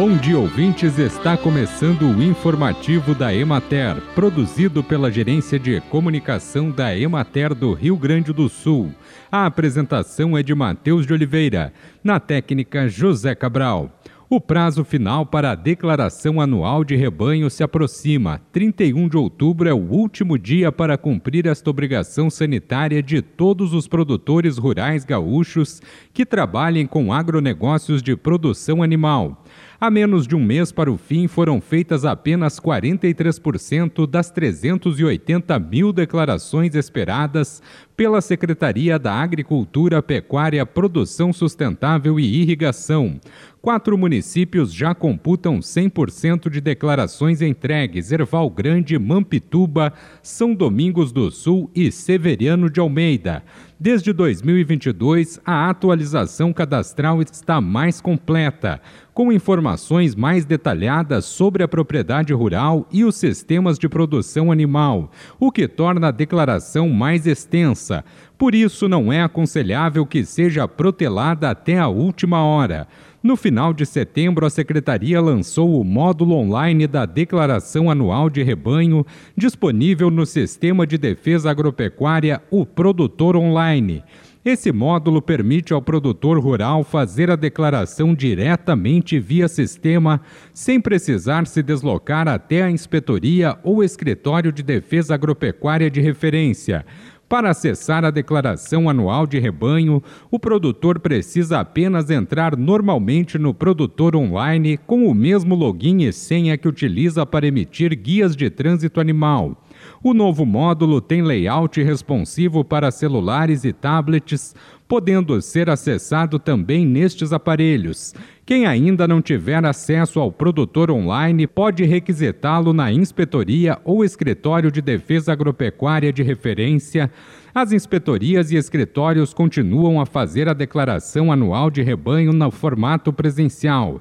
Bom 0.00 0.16
dia, 0.16 0.38
ouvintes. 0.38 0.98
Está 0.98 1.36
começando 1.36 2.08
o 2.08 2.22
informativo 2.22 3.14
da 3.14 3.34
Emater, 3.34 4.00
produzido 4.14 4.82
pela 4.82 5.10
Gerência 5.10 5.58
de 5.58 5.78
Comunicação 5.90 6.70
da 6.70 6.96
Emater 6.96 7.54
do 7.54 7.74
Rio 7.74 7.98
Grande 7.98 8.32
do 8.32 8.48
Sul. 8.48 8.94
A 9.30 9.44
apresentação 9.44 10.38
é 10.38 10.42
de 10.42 10.54
Matheus 10.54 11.06
de 11.06 11.12
Oliveira, 11.12 11.70
na 12.02 12.18
técnica 12.18 12.88
José 12.88 13.34
Cabral. 13.34 13.90
O 14.32 14.40
prazo 14.40 14.84
final 14.84 15.26
para 15.26 15.50
a 15.50 15.54
declaração 15.56 16.40
anual 16.40 16.84
de 16.84 16.94
rebanho 16.94 17.50
se 17.50 17.64
aproxima. 17.64 18.40
31 18.52 19.08
de 19.08 19.16
outubro 19.16 19.68
é 19.68 19.74
o 19.74 19.90
último 19.90 20.38
dia 20.38 20.70
para 20.70 20.96
cumprir 20.96 21.46
esta 21.46 21.68
obrigação 21.68 22.30
sanitária 22.30 23.02
de 23.02 23.20
todos 23.20 23.74
os 23.74 23.88
produtores 23.88 24.56
rurais 24.56 25.04
gaúchos 25.04 25.82
que 26.14 26.24
trabalhem 26.24 26.86
com 26.86 27.12
agronegócios 27.12 28.00
de 28.04 28.14
produção 28.14 28.84
animal. 28.84 29.44
A 29.80 29.90
menos 29.90 30.26
de 30.26 30.36
um 30.36 30.44
mês 30.44 30.70
para 30.70 30.92
o 30.92 30.98
fim, 30.98 31.26
foram 31.26 31.58
feitas 31.58 32.04
apenas 32.04 32.60
43% 32.60 34.06
das 34.06 34.30
380 34.30 35.58
mil 35.58 35.90
declarações 35.90 36.74
esperadas 36.74 37.62
pela 37.96 38.20
Secretaria 38.20 38.98
da 38.98 39.14
Agricultura, 39.14 40.02
Pecuária, 40.02 40.66
Produção 40.66 41.32
Sustentável 41.32 42.20
e 42.20 42.42
Irrigação. 42.42 43.18
Quatro 43.62 43.96
municípios 43.96 44.70
já 44.70 44.94
computam 44.94 45.60
100% 45.60 46.50
de 46.50 46.60
declarações 46.60 47.40
entregues: 47.40 48.12
Erval 48.12 48.50
Grande, 48.50 48.98
Mampituba, 48.98 49.94
São 50.22 50.54
Domingos 50.54 51.10
do 51.10 51.30
Sul 51.30 51.70
e 51.74 51.90
Severiano 51.90 52.68
de 52.68 52.80
Almeida. 52.80 53.42
Desde 53.82 54.12
2022, 54.12 55.40
a 55.42 55.70
atualização 55.70 56.52
cadastral 56.52 57.22
está 57.22 57.62
mais 57.62 57.98
completa, 57.98 58.78
com 59.14 59.32
informações 59.32 60.14
mais 60.14 60.44
detalhadas 60.44 61.24
sobre 61.24 61.62
a 61.62 61.68
propriedade 61.68 62.30
rural 62.34 62.86
e 62.92 63.06
os 63.06 63.16
sistemas 63.16 63.78
de 63.78 63.88
produção 63.88 64.52
animal, 64.52 65.10
o 65.38 65.50
que 65.50 65.66
torna 65.66 66.08
a 66.08 66.10
declaração 66.10 66.90
mais 66.90 67.26
extensa. 67.26 68.04
Por 68.36 68.54
isso, 68.54 68.86
não 68.86 69.10
é 69.10 69.22
aconselhável 69.22 70.04
que 70.04 70.26
seja 70.26 70.68
protelada 70.68 71.48
até 71.48 71.78
a 71.78 71.88
última 71.88 72.44
hora. 72.44 72.86
No 73.22 73.36
final 73.36 73.74
de 73.74 73.84
setembro, 73.84 74.46
a 74.46 74.50
Secretaria 74.50 75.20
lançou 75.20 75.78
o 75.78 75.84
módulo 75.84 76.36
online 76.36 76.86
da 76.86 77.04
Declaração 77.04 77.90
Anual 77.90 78.30
de 78.30 78.42
Rebanho, 78.42 79.04
disponível 79.36 80.10
no 80.10 80.24
Sistema 80.24 80.86
de 80.86 80.96
Defesa 80.96 81.50
Agropecuária, 81.50 82.42
o 82.50 82.64
Produtor 82.64 83.36
Online. 83.36 84.02
Esse 84.42 84.72
módulo 84.72 85.20
permite 85.20 85.74
ao 85.74 85.82
produtor 85.82 86.38
rural 86.38 86.82
fazer 86.82 87.30
a 87.30 87.36
declaração 87.36 88.14
diretamente 88.14 89.20
via 89.20 89.48
sistema, 89.48 90.22
sem 90.54 90.80
precisar 90.80 91.46
se 91.46 91.62
deslocar 91.62 92.26
até 92.26 92.62
a 92.62 92.70
inspetoria 92.70 93.58
ou 93.62 93.84
escritório 93.84 94.50
de 94.50 94.62
defesa 94.62 95.14
agropecuária 95.14 95.90
de 95.90 96.00
referência. 96.00 96.86
Para 97.30 97.50
acessar 97.50 98.04
a 98.04 98.10
declaração 98.10 98.90
anual 98.90 99.24
de 99.24 99.38
rebanho, 99.38 100.02
o 100.32 100.36
produtor 100.36 100.98
precisa 100.98 101.60
apenas 101.60 102.10
entrar 102.10 102.56
normalmente 102.56 103.38
no 103.38 103.54
produtor 103.54 104.16
online 104.16 104.76
com 104.76 105.06
o 105.06 105.14
mesmo 105.14 105.54
login 105.54 106.02
e 106.02 106.12
senha 106.12 106.58
que 106.58 106.66
utiliza 106.66 107.24
para 107.24 107.46
emitir 107.46 107.94
guias 107.94 108.34
de 108.34 108.50
trânsito 108.50 109.00
animal. 109.00 109.64
O 110.02 110.14
novo 110.14 110.46
módulo 110.46 111.00
tem 111.00 111.22
layout 111.22 111.82
responsivo 111.82 112.64
para 112.64 112.90
celulares 112.90 113.64
e 113.64 113.72
tablets, 113.72 114.54
podendo 114.88 115.40
ser 115.40 115.70
acessado 115.70 116.38
também 116.38 116.84
nestes 116.84 117.32
aparelhos. 117.32 118.12
Quem 118.44 118.66
ainda 118.66 119.06
não 119.06 119.22
tiver 119.22 119.64
acesso 119.64 120.18
ao 120.18 120.32
produtor 120.32 120.90
online 120.90 121.46
pode 121.46 121.84
requisitá-lo 121.84 122.72
na 122.72 122.92
inspetoria 122.92 123.78
ou 123.84 124.04
escritório 124.04 124.72
de 124.72 124.82
defesa 124.82 125.32
agropecuária 125.32 126.12
de 126.12 126.24
referência. 126.24 127.08
As 127.54 127.70
inspetorias 127.70 128.50
e 128.50 128.56
escritórios 128.56 129.32
continuam 129.32 130.00
a 130.00 130.06
fazer 130.06 130.48
a 130.48 130.52
declaração 130.52 131.30
anual 131.30 131.70
de 131.70 131.82
rebanho 131.82 132.32
no 132.32 132.50
formato 132.50 133.12
presencial. 133.12 134.00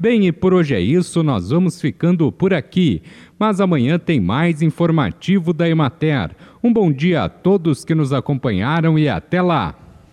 Bem, 0.00 0.26
e 0.26 0.32
por 0.32 0.54
hoje 0.54 0.74
é 0.74 0.80
isso, 0.80 1.22
nós 1.22 1.50
vamos 1.50 1.78
ficando 1.78 2.32
por 2.32 2.54
aqui. 2.54 3.02
Mas 3.38 3.60
amanhã 3.60 3.98
tem 3.98 4.18
mais 4.18 4.62
informativo 4.62 5.52
da 5.52 5.68
Emater. 5.68 6.30
Um 6.64 6.72
bom 6.72 6.90
dia 6.90 7.24
a 7.24 7.28
todos 7.28 7.84
que 7.84 7.94
nos 7.94 8.10
acompanharam 8.10 8.98
e 8.98 9.10
até 9.10 9.42
lá! 9.42 9.79